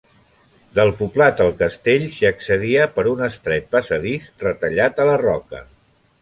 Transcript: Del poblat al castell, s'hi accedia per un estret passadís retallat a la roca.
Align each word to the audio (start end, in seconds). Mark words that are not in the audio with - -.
Del 0.77 0.93
poblat 1.01 1.43
al 1.43 1.51
castell, 1.59 2.07
s'hi 2.15 2.25
accedia 2.29 2.87
per 2.97 3.05
un 3.11 3.21
estret 3.27 3.69
passadís 3.77 4.27
retallat 4.47 5.05
a 5.05 5.09
la 5.13 5.21
roca. 5.25 5.63